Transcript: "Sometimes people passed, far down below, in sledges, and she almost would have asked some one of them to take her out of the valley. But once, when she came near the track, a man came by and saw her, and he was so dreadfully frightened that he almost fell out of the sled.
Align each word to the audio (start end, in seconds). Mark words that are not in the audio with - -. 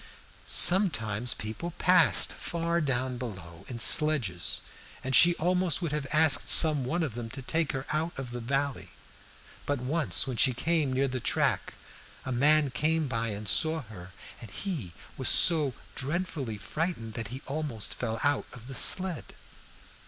"Sometimes 0.47 1.35
people 1.35 1.75
passed, 1.77 2.33
far 2.33 2.81
down 2.81 3.19
below, 3.19 3.65
in 3.67 3.77
sledges, 3.77 4.61
and 5.03 5.15
she 5.15 5.35
almost 5.35 5.79
would 5.79 5.91
have 5.91 6.07
asked 6.11 6.49
some 6.49 6.83
one 6.83 7.03
of 7.03 7.13
them 7.13 7.29
to 7.29 7.41
take 7.43 7.71
her 7.73 7.85
out 7.91 8.11
of 8.17 8.31
the 8.31 8.39
valley. 8.39 8.89
But 9.67 9.77
once, 9.77 10.25
when 10.25 10.37
she 10.37 10.55
came 10.55 10.91
near 10.91 11.07
the 11.07 11.19
track, 11.19 11.75
a 12.25 12.31
man 12.31 12.71
came 12.71 13.07
by 13.07 13.27
and 13.27 13.47
saw 13.47 13.83
her, 13.83 14.11
and 14.41 14.49
he 14.49 14.91
was 15.17 15.29
so 15.29 15.75
dreadfully 15.93 16.57
frightened 16.57 17.13
that 17.13 17.27
he 17.27 17.43
almost 17.45 17.93
fell 17.93 18.19
out 18.23 18.47
of 18.53 18.65
the 18.65 18.73
sled. 18.73 19.35